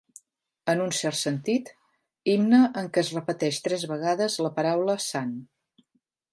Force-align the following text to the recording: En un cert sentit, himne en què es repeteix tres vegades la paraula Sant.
En 0.71 0.79
un 0.85 0.95
cert 0.99 1.19
sentit, 1.19 1.69
himne 2.33 2.63
en 2.83 2.89
què 2.95 3.03
es 3.03 3.13
repeteix 3.19 3.63
tres 3.69 3.87
vegades 3.95 4.41
la 4.47 4.55
paraula 4.59 5.01
Sant. 5.13 5.41